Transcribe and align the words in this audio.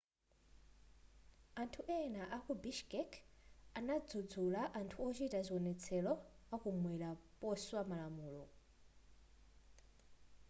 anthu 1.61 1.81
ena 2.01 2.23
aku 2.37 2.51
bishkek 2.63 3.11
anadzudzula 3.77 4.61
anthu 4.79 4.95
ochita 5.07 5.39
zionetselo 5.47 6.13
akumwera 6.55 7.09
poswa 7.39 7.81
malamulo 7.89 8.43